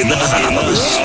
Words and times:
in 0.00 0.08
the 0.08 0.16
house. 0.16 0.98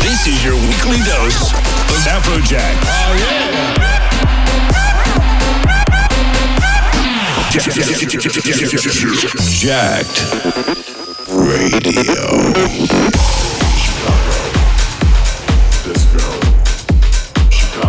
This 0.00 0.26
is 0.28 0.44
your 0.44 0.54
weekly 0.54 0.98
dose 1.04 1.52
of 1.52 2.00
Afrojack. 2.08 2.76
Oh 2.88 3.14
yeah. 3.18 3.52
Jacked 9.60 10.18
Radio. 11.28 12.22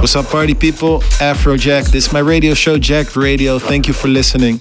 What's 0.03 0.17
up, 0.17 0.25
party 0.25 0.53
people? 0.53 0.99
Afrojack. 1.21 1.89
This 1.89 2.07
is 2.07 2.11
my 2.11 2.19
radio 2.19 2.53
show, 2.53 2.77
Jacked 2.77 3.15
Radio. 3.15 3.57
Thank 3.57 3.87
you 3.87 3.93
for 3.93 4.09
listening. 4.09 4.59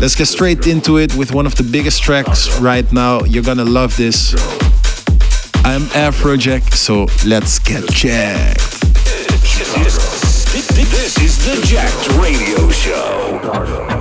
Let's 0.00 0.14
get 0.14 0.26
straight 0.26 0.68
into 0.68 0.98
it 0.98 1.12
with 1.16 1.32
one 1.32 1.44
of 1.44 1.56
the 1.56 1.64
biggest 1.64 2.04
tracks 2.04 2.60
right 2.60 2.86
now. 2.92 3.24
You're 3.24 3.42
gonna 3.42 3.64
love 3.64 3.96
this. 3.96 4.32
I'm 5.64 5.82
Afrojack, 5.90 6.72
so 6.72 7.08
let's 7.26 7.58
get 7.58 7.90
jacked. 7.90 8.60
This 10.52 11.18
is 11.18 11.44
the 11.44 11.66
Jacked 11.66 12.08
Radio 12.22 12.70
Show. 12.70 13.95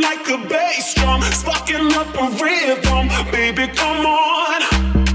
like 0.00 0.28
a 0.28 0.38
bass 0.48 0.94
drum, 0.94 1.22
sparking 1.22 1.92
up 1.94 2.14
a 2.14 2.28
rhythm. 2.42 3.08
Baby, 3.30 3.68
come 3.74 4.06
on. 4.06 5.11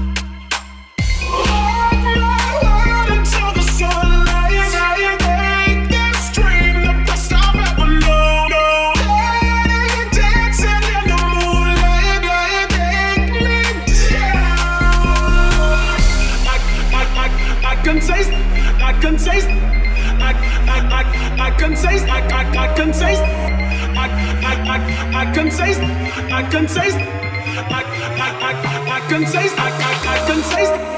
I 25.60 26.48
can 26.50 26.66
taste, 26.68 26.96
I, 26.96 27.82
I, 28.14 28.52
I, 28.52 28.96
I 28.96 29.00
can 29.08 29.22
taste, 29.22 29.58
I, 29.58 29.70
I, 29.70 30.14
I 30.14 30.26
can 30.26 30.42
taste. 30.56 30.97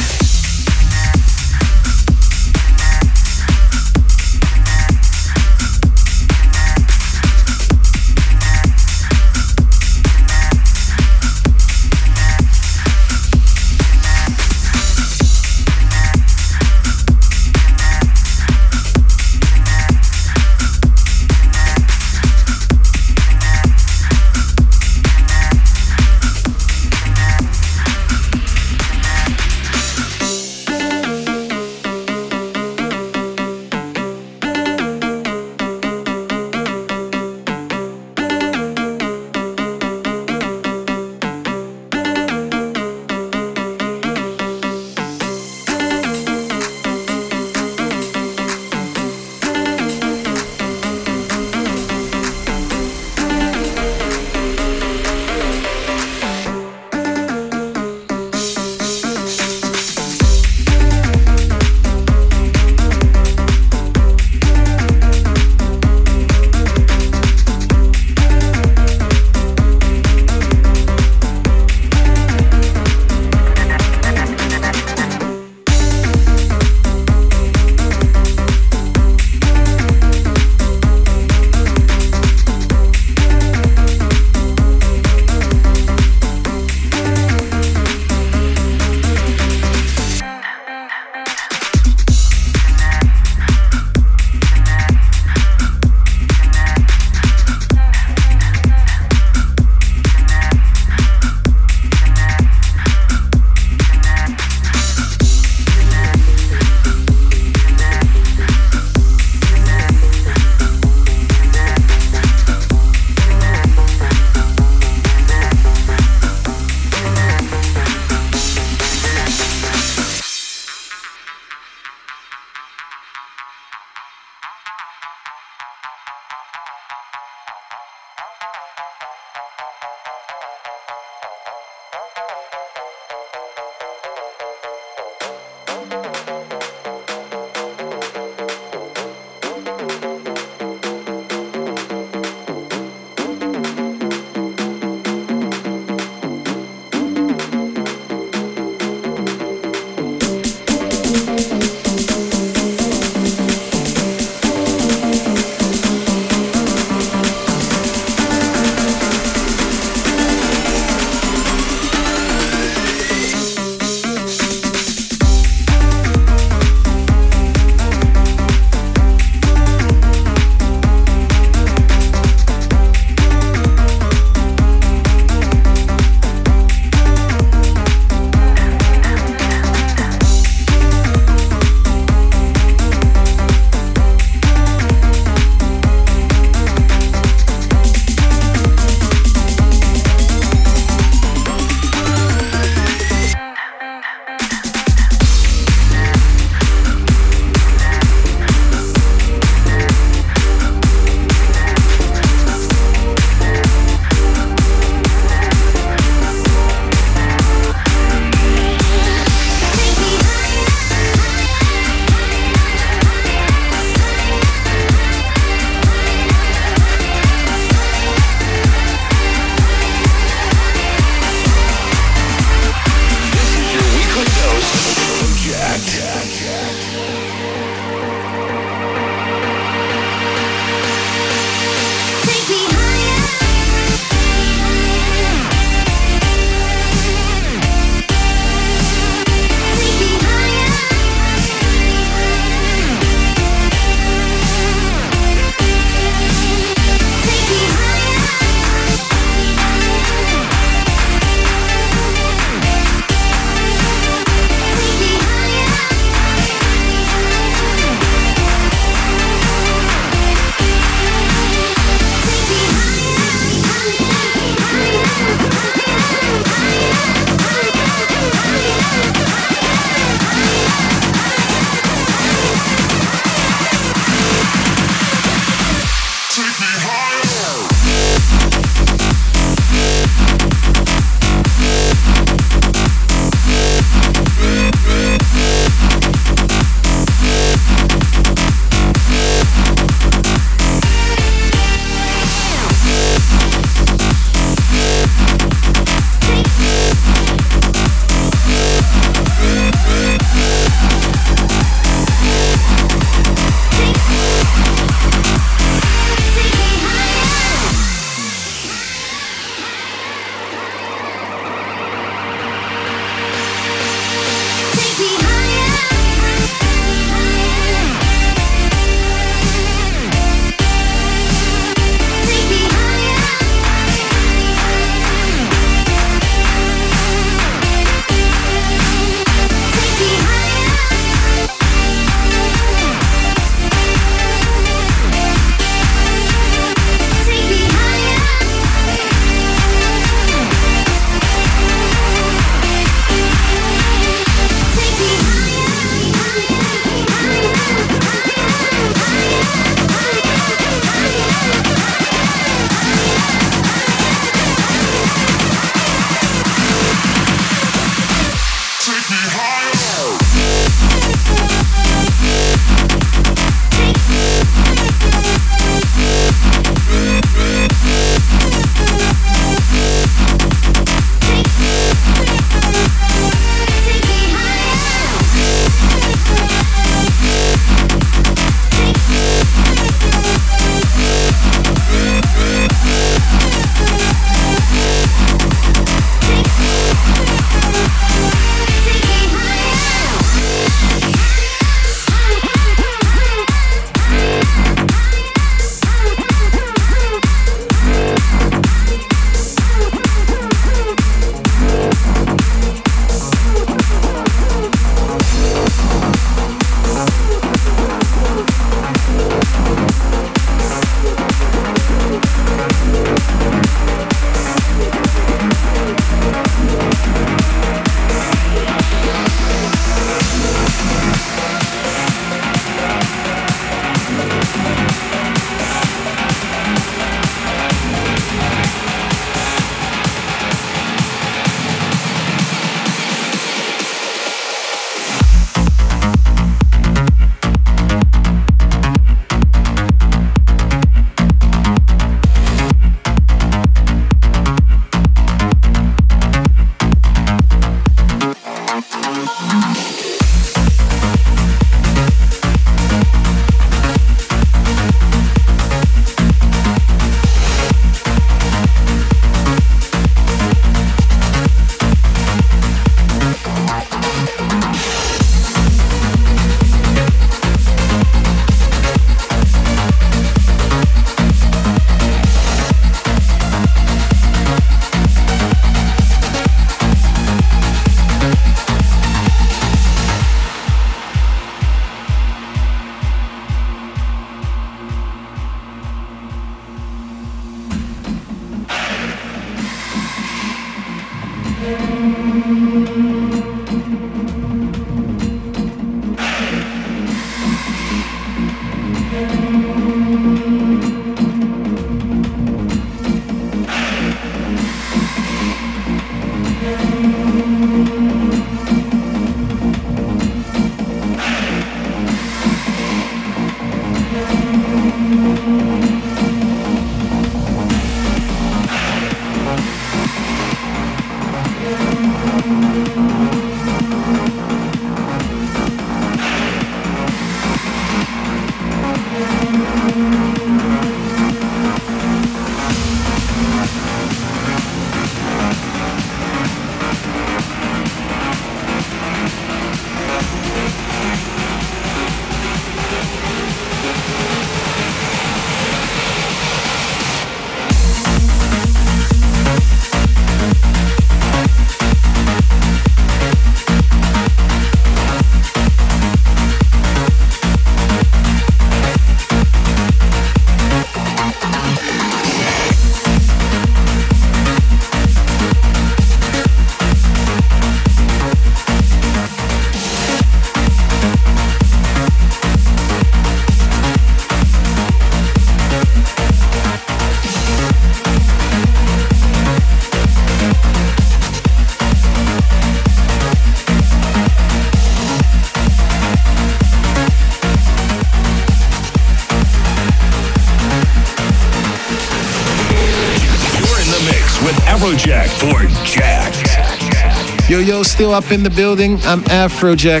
Still 598.00 598.14
up 598.14 598.32
in 598.32 598.42
the 598.42 598.48
building. 598.48 598.94
I'm 599.02 599.20
Afrojack. 599.24 600.00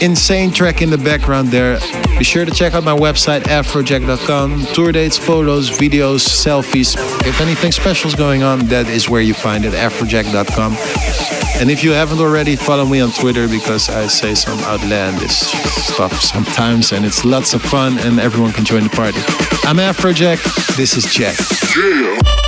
Insane 0.00 0.52
track 0.52 0.82
in 0.82 0.90
the 0.90 0.96
background 0.96 1.48
there. 1.48 1.80
Be 2.16 2.22
sure 2.22 2.44
to 2.44 2.52
check 2.52 2.74
out 2.74 2.84
my 2.84 2.96
website, 2.96 3.40
afrojack.com. 3.40 4.66
Tour 4.72 4.92
dates, 4.92 5.18
photos, 5.18 5.68
videos, 5.68 6.20
selfies. 6.20 6.94
If 7.26 7.40
anything 7.40 7.72
special 7.72 8.06
is 8.06 8.14
going 8.14 8.44
on, 8.44 8.66
that 8.66 8.86
is 8.86 9.08
where 9.08 9.20
you 9.20 9.34
find 9.34 9.64
it, 9.64 9.72
afrojack.com. 9.72 10.76
And 11.60 11.72
if 11.72 11.82
you 11.82 11.90
haven't 11.90 12.20
already, 12.20 12.54
follow 12.54 12.86
me 12.86 13.00
on 13.00 13.10
Twitter 13.10 13.48
because 13.48 13.90
I 13.90 14.06
say 14.06 14.36
some 14.36 14.60
outlandish 14.60 15.40
stuff 15.90 16.20
sometimes 16.20 16.92
and 16.92 17.04
it's 17.04 17.24
lots 17.24 17.52
of 17.52 17.62
fun 17.62 17.98
and 17.98 18.20
everyone 18.20 18.52
can 18.52 18.64
join 18.64 18.84
the 18.84 18.90
party. 18.90 19.18
I'm 19.64 19.78
Afrojack. 19.78 20.38
This 20.76 20.96
is 20.96 21.12
Jack. 21.12 21.36
Yeah. 21.76 22.39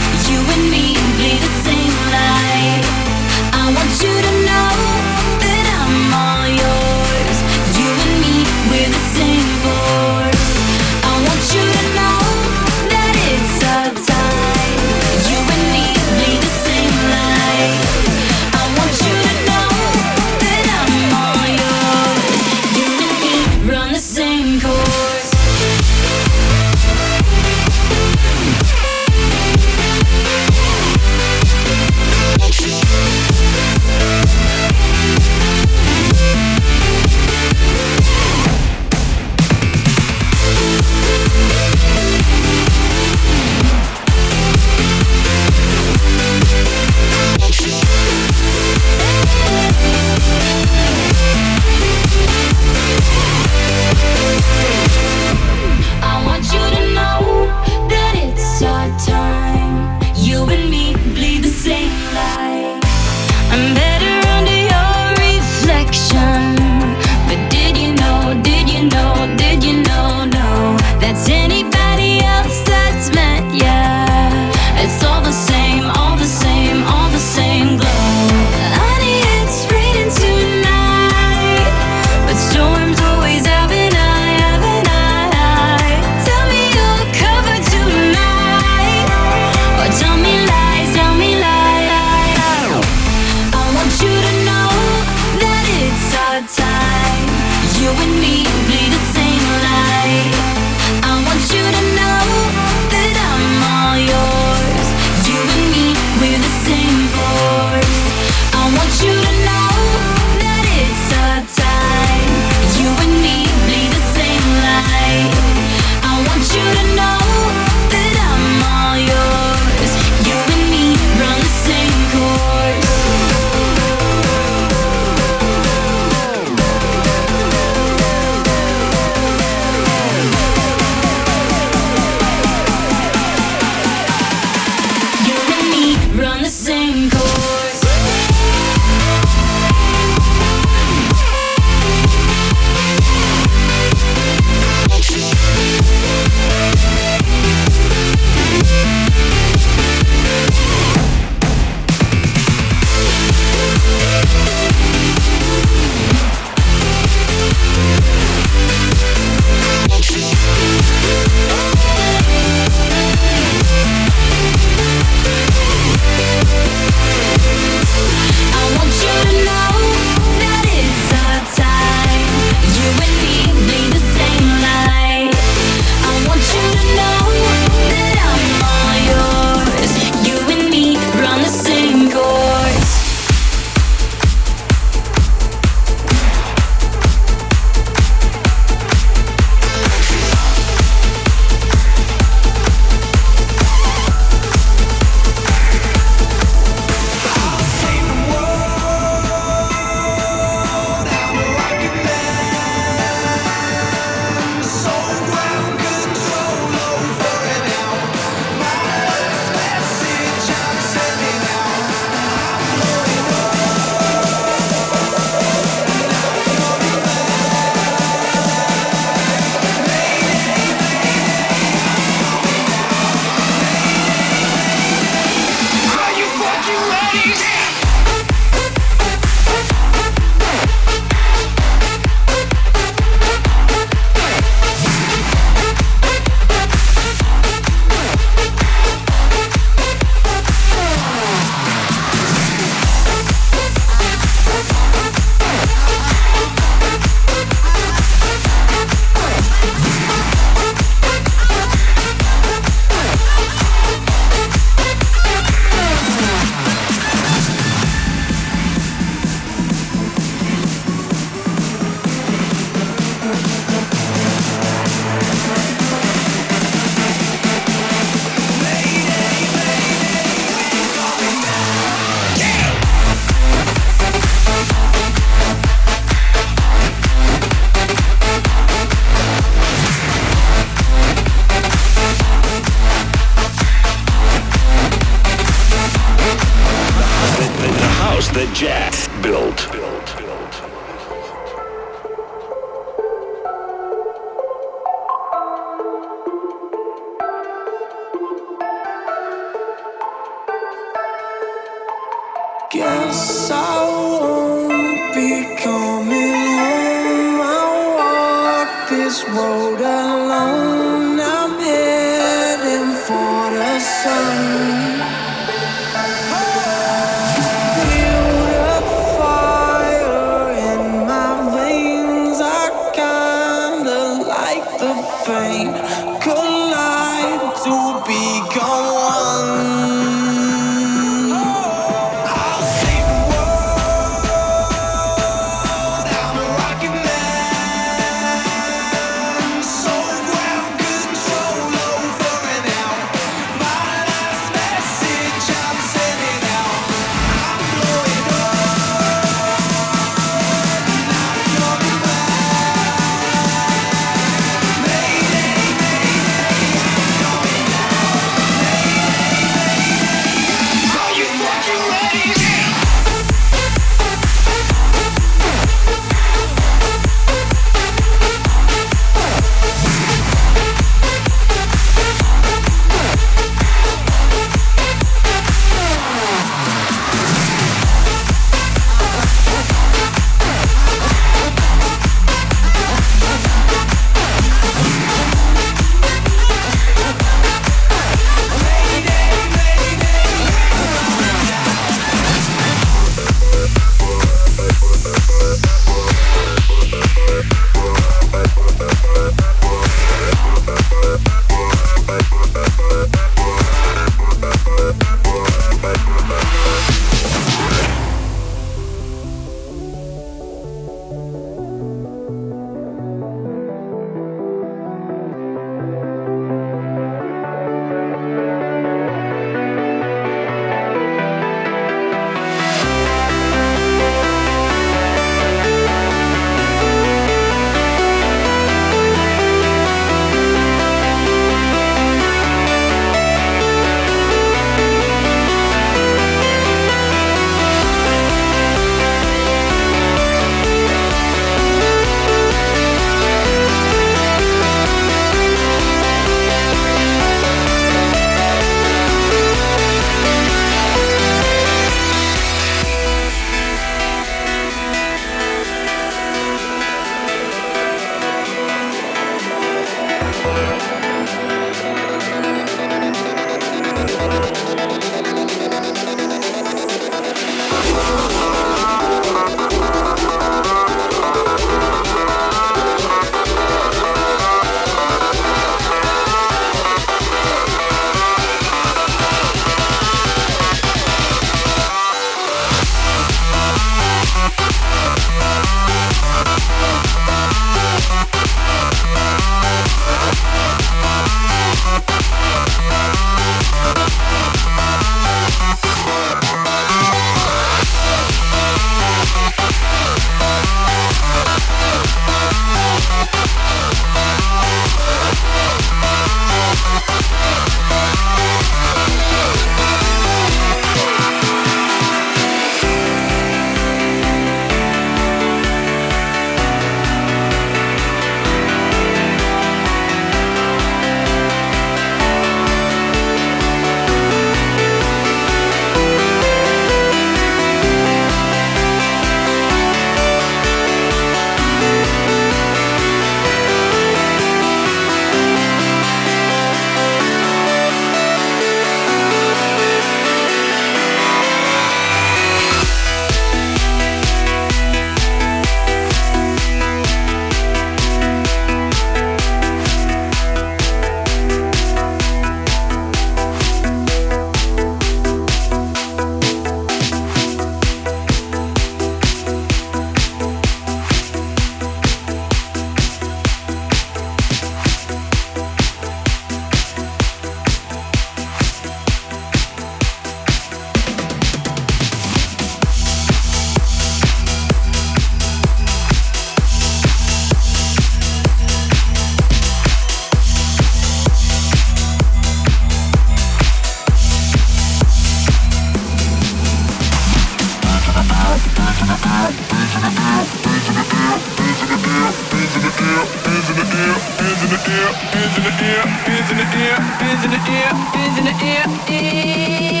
In 598.23 598.45
the 598.45 598.53
air. 598.63 600.00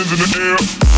Hands 0.00 0.12
in 0.12 0.40
the 0.40 0.86
air. 0.86 0.89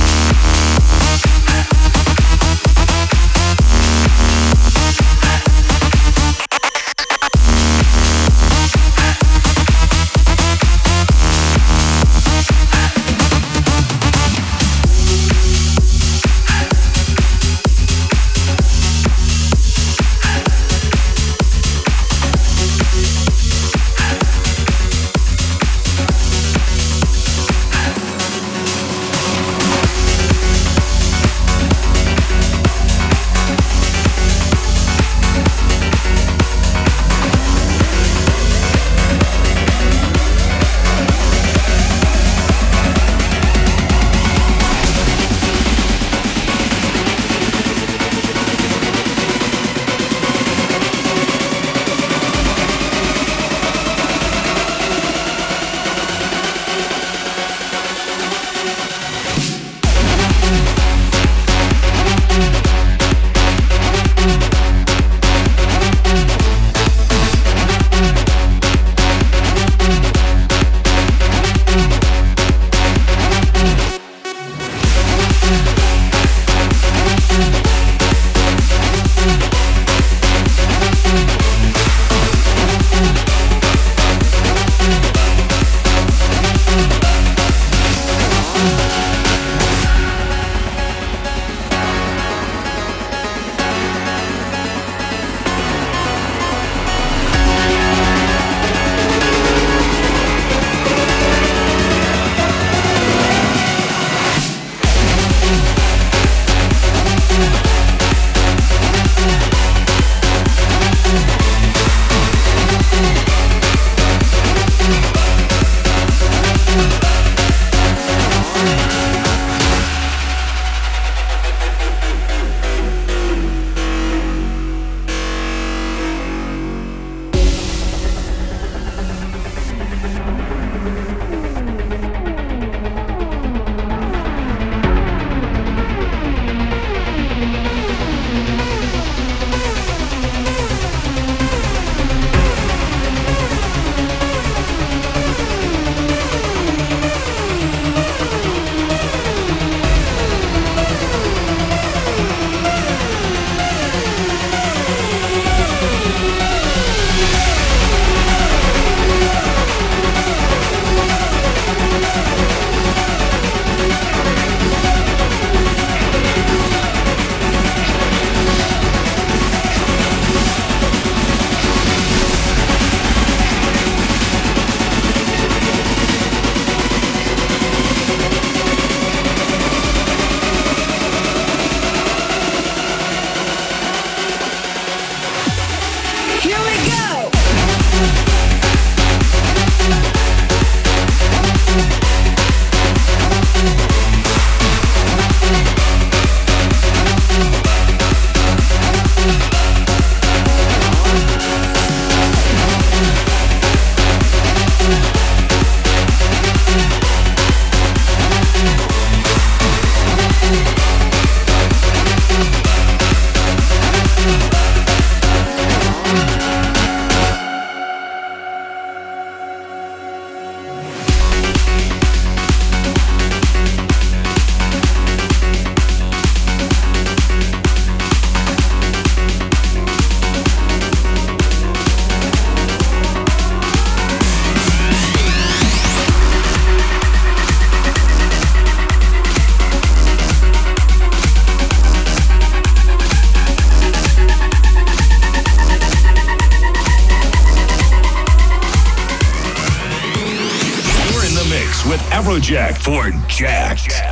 Afrojack 252.53 252.76
for 252.76 253.11
Jack. 253.28 254.11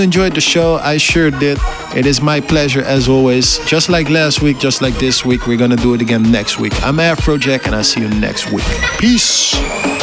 You 0.00 0.04
enjoyed 0.04 0.34
the 0.34 0.40
show. 0.40 0.76
I 0.76 0.96
sure 0.96 1.30
did. 1.30 1.58
It 1.94 2.06
is 2.06 2.20
my 2.22 2.40
pleasure 2.40 2.82
as 2.82 3.08
always. 3.08 3.58
Just 3.66 3.88
like 3.88 4.08
last 4.08 4.40
week, 4.40 4.58
just 4.58 4.80
like 4.80 4.94
this 4.94 5.24
week, 5.24 5.46
we're 5.46 5.58
gonna 5.58 5.76
do 5.76 5.94
it 5.94 6.00
again 6.00 6.22
next 6.22 6.58
week. 6.58 6.72
I'm 6.82 6.96
Afrojack 6.96 7.66
and 7.66 7.74
I'll 7.74 7.84
see 7.84 8.00
you 8.00 8.08
next 8.08 8.50
week. 8.50 8.64
Peace. 8.98 9.99